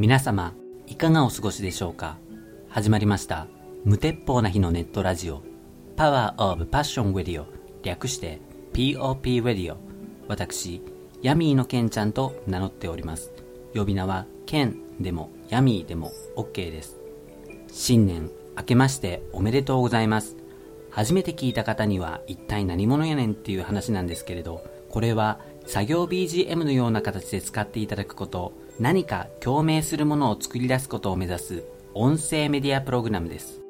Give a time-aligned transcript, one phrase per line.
[0.00, 0.54] 皆様、
[0.86, 2.16] いかがお過ごしでしょうか？
[2.70, 3.48] 始まりました。
[3.84, 5.42] 無鉄砲な日のネットラジオ、
[5.94, 7.44] Power of Passion Radio、
[7.82, 8.40] 略して
[8.72, 9.76] POP Radio。
[10.26, 10.80] 私、
[11.20, 13.30] ヤミーのケンちゃんと名乗っております。
[13.74, 16.98] 呼び名は、ケンでも、ヤミーでも OK です。
[17.70, 20.38] 新年、明けましておめでとうございます。
[20.88, 33.60] 初めて聞いた方には一体何者やねんっていう話なんですけれど、これは作業 BGM のような形で使っていただくこと、何か共鳴するものを作り出すことを目指す音声メディアプログラムです。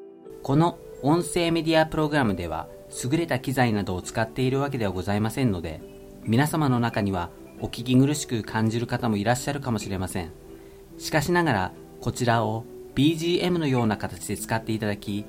[0.41, 2.69] この音声メディアプログラムでは
[3.03, 5.81] 優れた機材などを使っているわけではございませんので、
[6.23, 10.31] 皆様の中にはお聞き苦しく感じる方もいらっしゃるかもしれません。
[10.97, 12.63] しかしながら、こちらを
[12.95, 15.25] BGM のような形で使っていただき、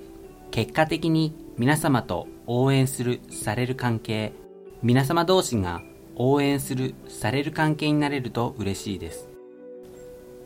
[0.53, 4.33] 結果的に皆様と応援する、される関係、
[4.81, 5.83] 皆様同士が
[6.15, 9.32] 応援する、される関係になれると嬉しいです。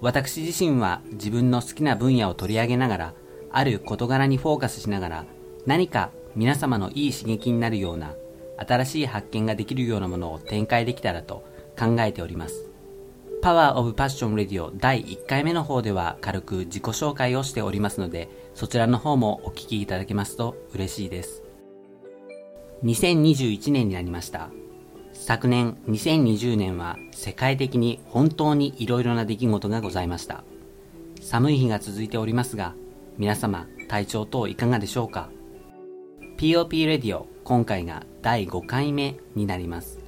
[0.01, 3.15] 私自身は自分の好きな分野を取り上げながら、
[3.51, 5.25] ある事柄にフォーカスしながら、
[5.65, 8.15] 何か皆様のいい刺激になるような、
[8.59, 11.45] 新しい発見ができるようなものを展開できたらと
[11.79, 12.69] 考えております。
[13.43, 21.43] Power of Passion Radio 第1回目の方では軽く自己紹介をしておりますので、そちらの方もお聞きいただけますと嬉しいです。
[22.85, 24.51] 2021年になりました。
[25.27, 30.45] 昨年2020年は世界的に本当に色々な出来事がございました。
[31.21, 32.75] 寒い日が続いておりますが、
[33.19, 35.29] 皆様体調等いかがでしょうか
[36.37, 39.99] ?POP レディオ今回が第5回目になります。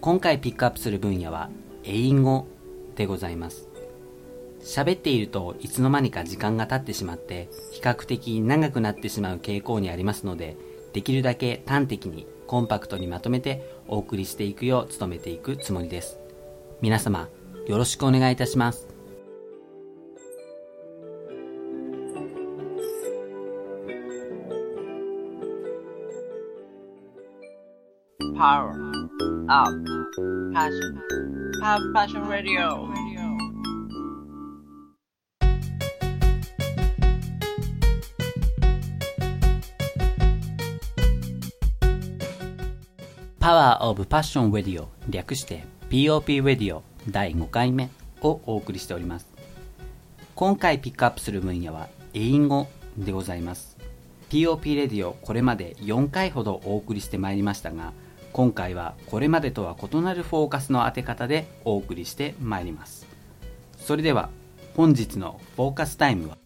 [0.00, 1.50] 今回ピックアップする分野は
[1.82, 2.46] 英語
[2.94, 3.68] でございます。
[4.60, 10.56] 喋っているといつの間にか時間が経ってしまって比較的長くなってしまう傾向にありますので
[10.92, 16.18] できるだけ端的にコンパクトにまとめてお送りしていくよう努めていくつもりです。
[16.80, 17.28] 皆様、
[17.66, 18.88] よろしくお願いいたします。
[28.36, 28.72] Power
[29.48, 29.72] Up
[30.52, 30.98] Passion
[31.60, 32.90] Power Passion Radio
[43.82, 49.26] パワーオブパッションウェディオ略して POP ウェディオ第5回目をお送りしております。
[50.36, 53.76] 今回ピックアップする分野は英語でございます。
[54.30, 57.92] POP レディオこれまで4回ほどお送りしてまいりましたが、
[58.32, 63.08] 今回はこれまでとは異なるフォーカスの当て方でお送りしてまいります。
[63.78, 64.30] それでは
[64.76, 66.38] 本日のフォーカスタイムは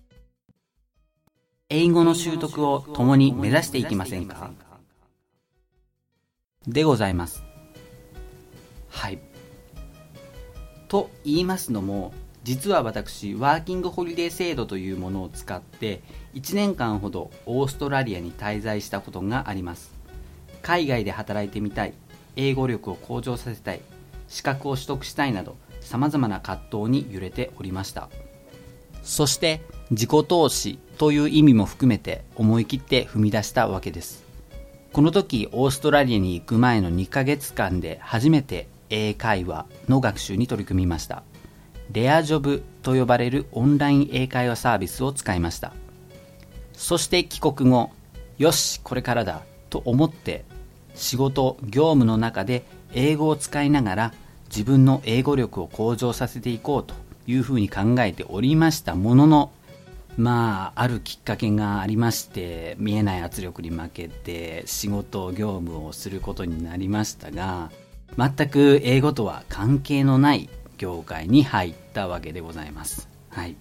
[1.68, 4.52] 英語の習得を共に目指していきませんか？
[6.66, 7.44] でございます。
[8.88, 9.18] はい。
[10.88, 12.12] と言いますのも、
[12.44, 16.00] 実は私、ワーキングホリデー制度というものを使って、
[16.34, 19.92] 1年間ほどオーストラリアに滞在したことがあります。
[20.62, 21.94] 海外で働いてみたい、
[22.36, 23.80] 英語力を向上させたい、
[24.28, 28.08] 資格を取得したいなど、様々な葛藤に揺れておりました。
[29.02, 29.60] そして、
[29.90, 34.25] 自己投資という意味も含めて思い切って踏み出したわけです。
[34.96, 41.22] この時オーストラリアに行く前の2ヶ月間で初めて英会話の学習に取り組みました。
[41.92, 45.74] レアジョブと呼ばれるオンライン英会話サービスを使いました。
[46.72, 47.90] そして帰国後
[48.38, 50.46] よしこれからだと思って
[50.94, 52.64] 仕事業務の中で
[52.94, 54.14] 英語を使いながら
[54.48, 56.94] 自分の英語力を向上させていこうと
[57.26, 59.50] いうふうに考えておりましたものの
[60.16, 67.70] まあ、あるきっかけがありまして見えない圧力に負けて仕事業務をすることになりましたが
[68.16, 70.48] 全く英語とは関係のない
[70.78, 73.56] 業界に入ったわけでございます、はい、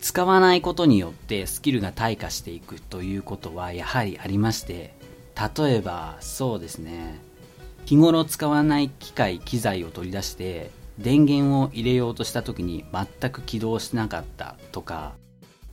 [0.00, 4.94] 使わないことによってスキルが退化していくということはやはりありまして
[5.56, 7.20] 例えばそうですね。
[7.86, 15.14] 日頃使わない機械機材を取り出して電源を入れようとした時に全く起動しなかったとか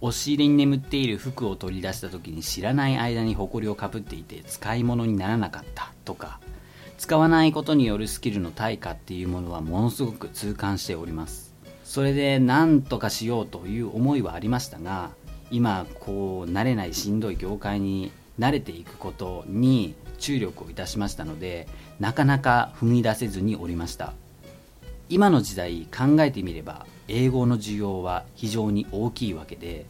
[0.04, 6.42] 押し入れに眠っている服を取り出した時に知らない間に埃をかぶっていて使い物にならなかったとか
[6.98, 11.54] 使わないことによるスキルの対価っていうものはものすごく痛感しております。
[11.86, 15.12] それで何とかしようという思いはありましたが
[15.52, 21.66] 今こう慣れないしんどい業界に慣れていくことに注力をいたしましたので
[22.02, 24.12] なかなか踏み出せずにおりました。
[25.08, 29.86] 今の時代考えてみれば英語の需要は非常に大きいわけで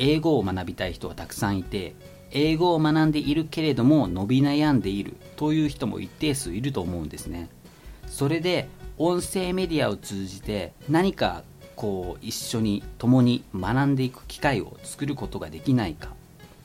[0.00, 1.94] 英語を学びたい人はたくさんいて
[2.30, 7.50] 英語を学んでいるけれども伸び悩んでいるという人も一定数いると思うんですね。
[8.06, 8.68] それで
[8.98, 11.44] 音声メディアを通じて何か
[11.76, 16.08] こう一緒に共に学んでいく機会を作ることができないか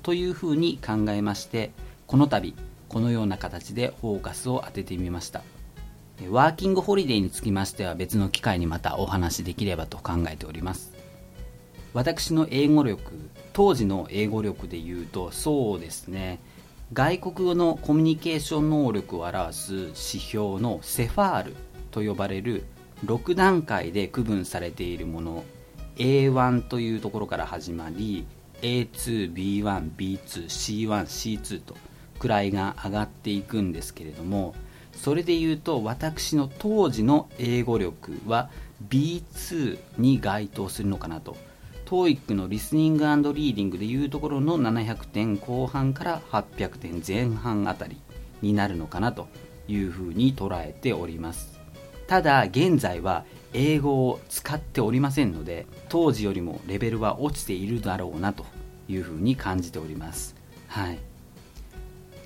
[0.02, 1.72] というふうに考えまして
[2.08, 2.56] この度
[2.88, 5.44] このような形でフォーカスを当ててみました。
[6.30, 10.95] ワーキングホリデーにつきましては別の機会にまたお話しできればと考えております。
[11.96, 13.02] 私の英語力
[13.54, 16.42] 当時の英語力で言うとそうですね。
[16.92, 21.56] 外国語のコミュニケーション能力を表す指標のセファール
[21.92, 22.66] と呼ばれる
[23.06, 25.44] 6段階で区分されているもの。
[25.96, 28.28] A1 というところから始まり
[28.62, 31.78] A2、B1、B2、C1、C2 と
[32.20, 34.54] 位が上がっていくんですけれども
[34.92, 38.50] それで言うと私の当時の英語力は
[38.90, 41.38] B2 に該当するのかなと。
[41.86, 47.98] TOEIC のリスニングリーディングでいうところの700点後半から800点前半あたり
[48.42, 49.28] になるのかなと
[49.68, 51.60] いうふうに捉えております。
[52.08, 58.46] ただ現在は英語を使っておりませんので当時よりもレベルは落ちているだろうなと
[58.88, 60.36] いうふうに感じております。
[60.68, 61.00] はい。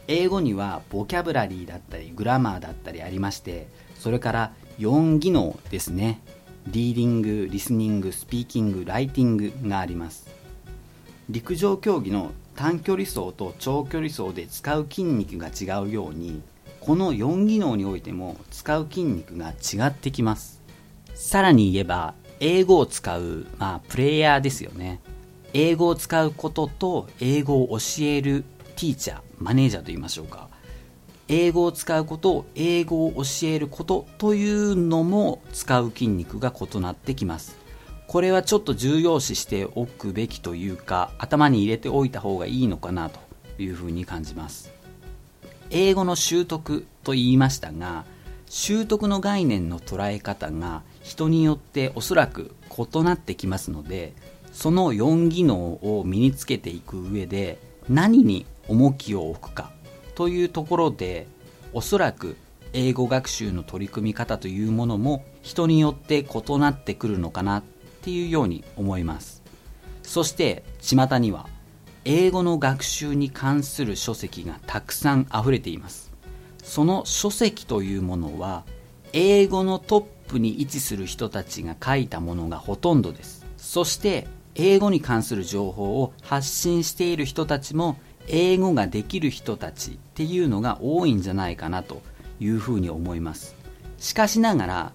[0.07, 3.67] 英語にはボキャブラリーだったりグラマーだったりありまして
[3.99, 6.21] それから4技能ですね。
[6.71, 10.29] リーディング、リスニング、スピーキング、ライティングがあります。
[11.27, 16.41] 陸上競技の短距離走と長距離走で使う筋肉が違うように
[16.79, 20.61] この4技能においても使う筋肉が違ってきます。
[21.15, 24.99] さらに言えば英語を使う、まあ、プレイヤーですよね。
[25.53, 28.43] 英語を使うことと英語を教える
[28.75, 30.49] ティーチャーマネージャーと言いましょうか。
[31.31, 37.55] 英語を使うこと英語を教えることというのも使う筋肉が異なってきます。
[38.07, 43.19] これはちょっと重要視しておくべきというか頭に入れておいた方がいいのかなと
[43.59, 44.71] いうふうに感じます。
[45.69, 48.05] 英語の習得と言いましたが
[48.47, 54.13] 習得の概念の捉え方が人によっておそらく異なってきますので
[54.51, 59.71] その4技能を身につけていく上で何に重きを置くか。
[60.19, 61.27] というところで
[61.71, 62.35] おそらく
[62.73, 67.63] 英語学習の取り組み方というものも人によって異なってくるのかなっ
[68.01, 69.41] ていうように思います。
[70.03, 71.47] そして巷には
[72.03, 76.11] 英語の学習に関する書籍がたくさん溢れています。
[76.65, 78.65] その書籍というものは
[79.13, 83.45] 英語のトップに位置する人たちが書いたものがほとんどです。
[83.55, 87.95] そして英語に関する情報を発信している人たちも
[88.29, 92.01] 英語ができる人たちっていうのが多いんじゃないかなと
[92.39, 93.55] いうふうに思います
[93.97, 94.93] しかしながら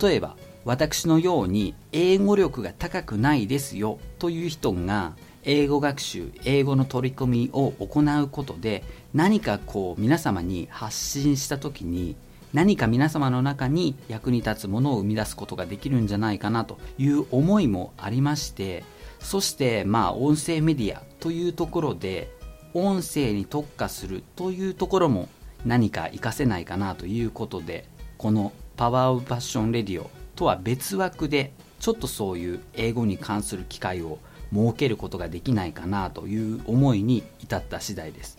[0.00, 8.82] 例えば私のように英語力が高くないですよという人が英語学習英語の取り組みを行うことで
[9.14, 12.16] 何かこう皆様に発信した時に
[12.52, 18.82] 何か皆様の中に役に立つものを生み出すことができるんじゃないかなという思いもありまして
[19.20, 22.35] そしてまあ音声メディアというところで
[22.76, 25.28] 音声に特化するというところも
[25.64, 34.18] 何か活かせないかなということでこの Power of Passion Radio とは別枠でちょっとそういう英語に関する機会を
[34.52, 38.38] 設けることができないかなという思いに至った次第です。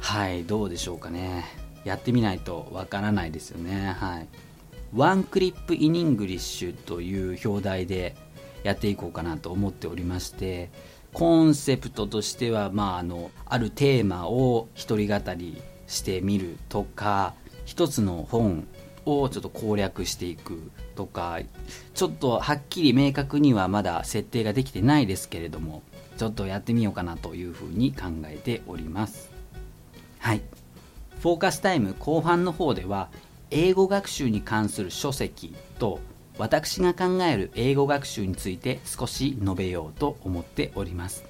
[0.00, 1.44] はいどうでしょうかね。
[1.84, 3.94] やってみないとわからないですよね。
[3.98, 4.28] はい。
[4.94, 8.16] One Clip in English という表題で
[8.64, 10.70] やっていこうかなと思っておりまして
[11.14, 18.66] コンセプトとしては、まあ、あのあるテーマを一人語りしてみるとか一つの本
[19.06, 21.38] をちょっと攻略していくとか
[21.94, 25.82] ちょっとはっきり明確にはまだ設定ができてないですけれども
[26.16, 29.30] ちょっとやってみようかなというふうに考えております。
[30.18, 30.42] はい。
[31.20, 33.08] フォーカスタイム後半の方では
[33.50, 36.00] 英語学習に関する書籍と
[36.36, 41.24] 私が考える英語学習について少し述べようと思っております。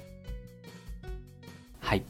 [1.79, 2.03] はい。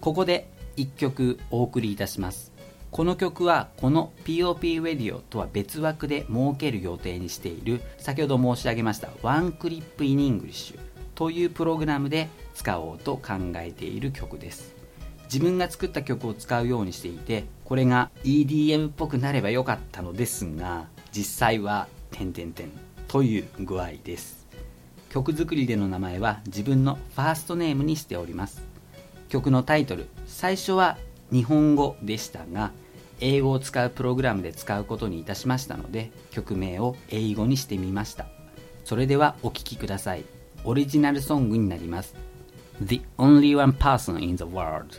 [0.00, 2.52] ここで1曲お送りいたします。
[2.90, 10.78] この曲はこの POP レディオとは別枠で設ける予定にしている先ほど申し上げました One Clip in English
[11.14, 14.74] というプログラムで使おうと考えている曲です。
[15.24, 22.70] 自分が作った曲を使うようにしていてこれが EDM っぽくなればよかったのですが実際は点点点
[23.06, 24.46] という具合です。
[25.10, 28.62] 曲作りでの名前は自分のファーストネームにしております。
[29.28, 30.98] 曲のタイトル最初は
[31.30, 32.72] 日本語でしたが
[33.20, 38.26] 英語を使うプログラムで使うことにいたしましたので曲名を英語にしてみました。
[38.84, 40.24] それではお聴きください。
[40.64, 42.14] オリジナルソングになります。
[42.82, 44.98] The only one person in the world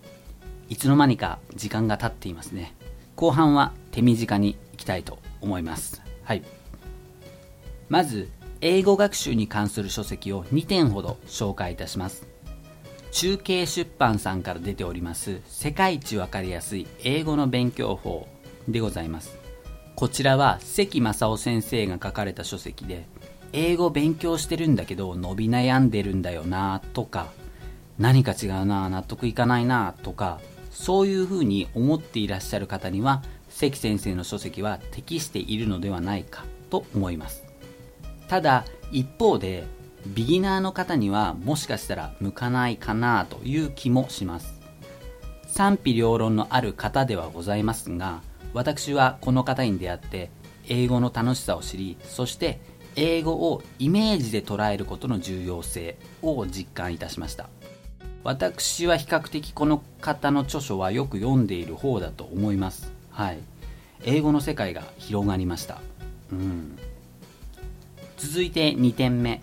[0.68, 2.74] いつの間にか時間が経っていますね。
[3.16, 6.02] 後半は手短にいきたいと思います。
[6.24, 6.44] はい。
[7.88, 8.30] まず、
[8.62, 12.28] 英語学習に関する書籍を2点ほど紹介いたします。
[13.18, 18.28] 中継出版さんから出ております世界一わかりやすい英語の勉強法
[18.68, 19.40] でございます。
[19.96, 23.08] こちらは関正夫先生が書かれた書籍で
[23.54, 27.32] 英語勉強してるんだけど伸び悩んでるんだよなとか
[27.98, 37.44] 何か違うな納得いかないなとかそういうふうに思っていらっしゃる方には関先生の書籍は適しているのではないかと思います。
[38.28, 39.66] ただ一方で
[40.06, 44.54] ビギナーの方にはもしかしたら向かないかなという気もします。
[45.48, 48.22] 賛否両論のある方ではございますが
[48.54, 50.30] 私はこの方に出会って
[50.68, 52.60] 英語の楽しさを知りそして
[52.96, 57.50] 英語をイメージで捉えることの重要性を実感いたしました。
[58.24, 62.92] 私は比較的この方の著書はよく読んでいる方だと思います。
[63.12, 63.40] はい。
[64.04, 65.80] 英語の世界が広がりました。
[66.32, 66.78] うん。
[68.18, 69.42] 続いて2点目。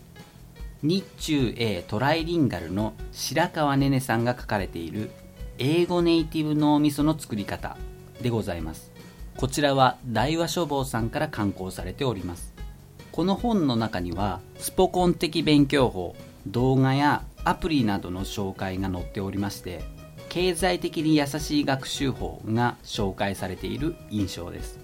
[0.87, 5.11] 日中英トライリンガルの白川ねねさんが書かれている
[5.57, 7.79] 英語ネイティブ脳みその作り方
[8.21, 8.93] でございます。
[9.38, 12.53] こちらは大和書房さんから刊行されております。
[13.12, 16.14] この本の中にはスポコン的勉強法
[16.47, 19.83] 動画やアプリなどの紹介が載っておりまして
[20.29, 24.79] 経済的に優しい学習法が紹介されている印象です。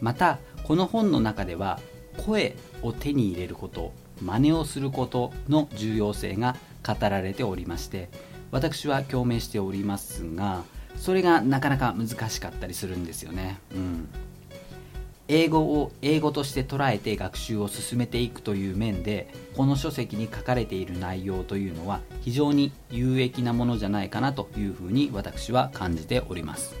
[0.00, 1.78] またこの本の中では
[2.16, 8.08] 声を手に入れること真似をすることの重要性が語られておりまして
[8.50, 10.64] 私は共鳴しておりますが
[10.96, 14.08] それがなかなか難しかったりするんですよね、うん、
[15.28, 26.74] 英語を英語として捉えて学習を進めていくという面でこの書籍に書かれている内容というのは非常に有益なものじゃないかなというふうに私は感じております。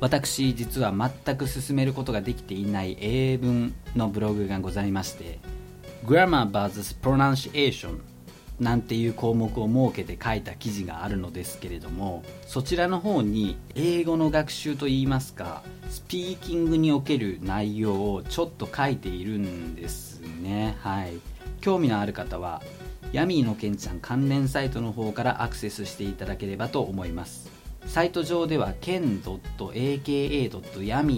[0.00, 5.38] 私実は全く進めることができていない英文のブログがございまして
[6.04, 8.00] Grammar vs Pronunciation
[8.60, 20.76] なんていう項目を設けて書いた記事があるのですけれどもそちらの方に英語の学習といいますかスピーキングにおける内容をちょっと書いているんですね。
[20.80, 21.14] はい。
[21.60, 22.62] 興味のある方は
[23.12, 27.50] ヤミーのけんちゃん関連サイトの方からアクセスしていただければと思います。
[27.86, 29.24] サイト上では ken.aka.yami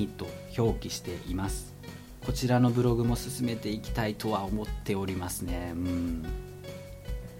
[0.08, 0.26] と
[0.56, 1.75] 表記しています。
[2.26, 5.72] こちらのブログも進めていきたいとは思っておりますね。
[5.74, 6.24] うん。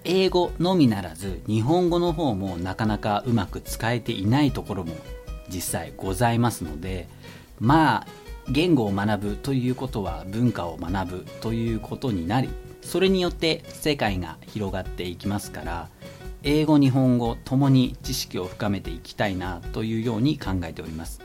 [0.05, 4.95] 英語のみならず日本語の方もなかなかうまく使えていないところも
[5.49, 7.09] 実際ございますので
[7.59, 8.07] まあ
[8.49, 12.49] 言語を学ぶということは文化を学ぶということになり
[12.83, 15.89] それによって世界が広がっていきますから
[16.45, 21.21] 英語日本語ともに知識を深めていきたいなというように考えております。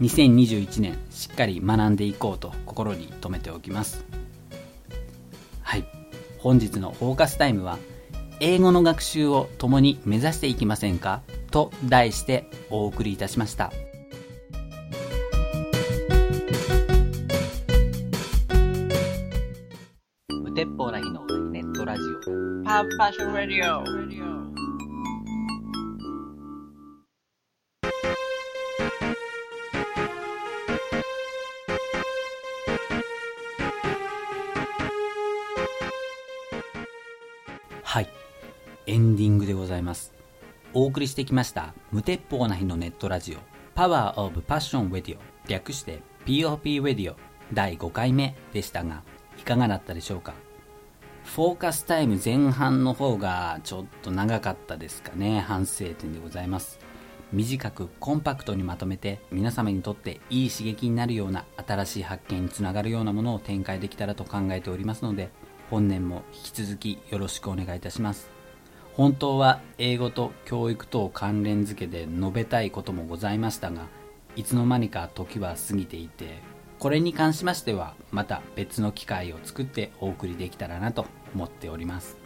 [0.00, 4.04] 2021年しっかり学んでいこうと心に留めておきます。
[5.62, 5.84] はい。
[6.38, 7.78] 本日のフォーカスタイムは
[8.40, 11.22] 英語の学習を共に目指していきませんか？
[11.50, 13.72] と題してお送りいたしました。
[20.28, 22.64] 無鉄砲な日のネットラジオ。
[22.64, 24.93] パーファッションラディオ
[39.64, 40.12] ございます。
[40.74, 43.38] お送りしてきました無鉄砲な日のネットラジオ
[43.74, 47.16] パワーオブパッションウェディオ略して POP ウェディオ
[47.52, 49.02] 第5回目でしたが
[49.38, 50.34] いかがだったでしょうか？
[51.24, 56.78] フォーカスタイム前半の方がちょっと長かったですかね反省点でございます。
[57.32, 65.30] 短くコンパクトにまとめて皆様にとっていい刺激になるような新しい発見につながるようなものを展開できたらと考えておりますので
[65.70, 68.33] 本年も引き続きよろしくお願いいたします。
[68.96, 73.86] 本当は英語と教育等関連付けで述べたいこともございましたが
[74.36, 76.38] いつの間にか時は過ぎていて
[76.78, 82.18] これに関しましてはまた別の機会を作ってお送りできたらなと思っております。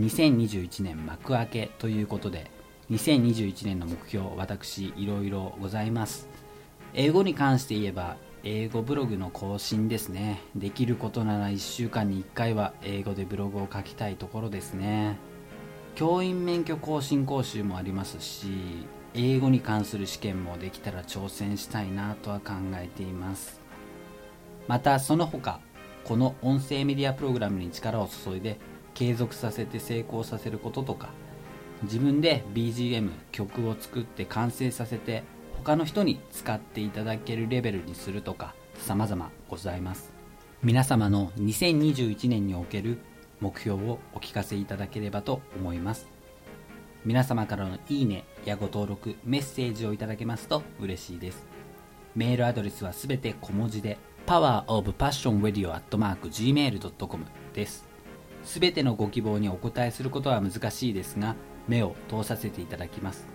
[0.00, 2.50] 2021年幕開けということで
[2.90, 6.28] 2021年の目標私いろいろございます。
[6.94, 10.42] 英語に関して言えば英語ブログの更新ですね。
[10.54, 15.18] できることなら1週間に1回は英語でブログを書きたいところですね。
[15.98, 18.46] 教員免許更新講習もありますし
[19.14, 23.60] 英語に関する試験もできたら挑戦したいなとは考えています。
[24.68, 25.58] またその他
[26.04, 28.60] この音声メディアプログラムに力を注いで
[28.94, 31.08] 継続させて成功させることとか
[31.82, 35.24] 自分で BGM 曲を作って完成させて
[35.56, 40.12] 他の人に使っていただけるレベルにするとか様々ございます。
[40.62, 42.98] 皆様の2021年における
[43.40, 46.08] 目標をお聞かせいただければと思います。
[47.04, 51.46] 皆様からのいいねやご登録メッセージをいただけますと嬉しいです。
[52.14, 57.24] メールアドレスはすべて小文字で powerofpassionradio.gmail.com
[57.54, 57.86] です。
[58.44, 61.34] すべてのご希望にお答えすることは難しいですが
[61.66, 63.26] 目を通させていただきます。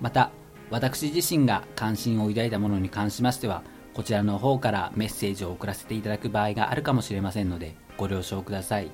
[0.00, 0.30] また
[0.70, 3.62] 私自身が関心を抱いたものに関しましては
[3.94, 8.90] こちらの方からメッセージを送らせていただく場合があるかもしれませんのでご了承ください。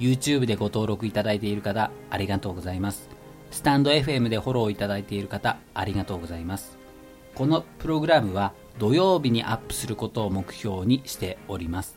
[0.00, 3.08] YouTube でご登録いただいている方ありがとうございます。
[3.52, 6.76] スタンド FM でフォローいただいている方ありがとうございます。
[7.36, 11.96] このプログラムは土曜日にアップすることを目標にしております。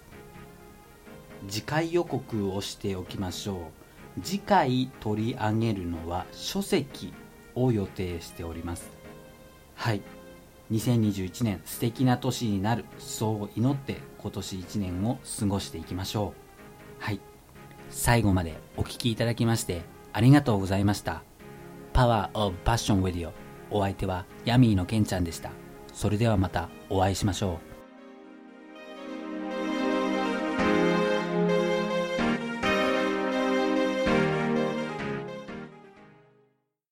[1.47, 3.71] 次回予告をしておきましょ
[4.17, 4.21] う。
[4.21, 7.13] 次回取り上げるのは書籍
[7.55, 8.89] を予定しております。
[9.75, 10.01] はい。
[10.71, 12.85] 2021年素敵な年になる。
[12.99, 16.33] そう祈って今年1年を過ごしていきましょ
[16.99, 17.03] う。
[17.03, 17.19] はい。
[17.89, 21.23] 最後までお聴きいただきましてありがとうございました。
[21.93, 23.31] Power of Passion Radio
[23.71, 25.51] お相手はヤミーのケンちゃんでした。
[25.93, 27.66] それではまたお会いしましょう。